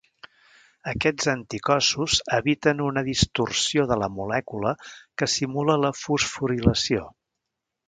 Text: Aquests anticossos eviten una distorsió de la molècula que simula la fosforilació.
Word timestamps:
Aquests 0.91 1.27
anticossos 1.33 2.15
eviten 2.37 2.81
una 2.87 3.03
distorsió 3.11 3.85
de 3.93 3.99
la 4.05 4.09
molècula 4.15 4.75
que 4.97 5.31
simula 5.37 5.79
la 5.85 5.95
fosforilació. 6.01 7.07